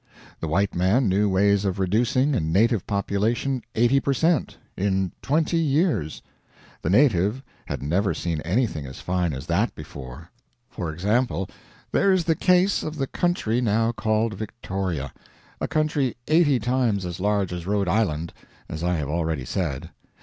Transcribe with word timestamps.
The 0.39 0.47
white 0.47 0.73
man 0.73 1.07
knew 1.07 1.29
ways 1.29 1.63
of 1.63 1.77
reducing 1.77 2.33
a 2.33 2.39
native 2.39 2.87
population 2.87 3.61
80 3.75 3.99
percent. 3.99 4.57
in 4.75 5.11
20 5.21 5.57
years. 5.57 6.23
The 6.81 6.89
native 6.89 7.43
had 7.67 7.83
never 7.83 8.15
seen 8.15 8.41
anything 8.41 8.87
as 8.87 8.99
fine 8.99 9.31
as 9.31 9.45
that 9.45 9.75
before. 9.75 10.31
For 10.71 10.91
example, 10.91 11.47
there 11.91 12.11
is 12.11 12.23
the 12.23 12.33
case 12.35 12.81
of 12.81 12.95
the 12.95 13.05
country 13.05 13.61
now 13.61 13.91
called 13.91 14.33
Victoria 14.33 15.13
a 15.59 15.67
country 15.67 16.17
eighty 16.27 16.57
times 16.57 17.05
as 17.05 17.19
large 17.19 17.53
as 17.53 17.67
Rhode 17.67 17.87
Island, 17.87 18.33
as 18.67 18.83
I 18.83 18.95
have 18.95 19.07
already 19.07 19.45
said. 19.45 19.91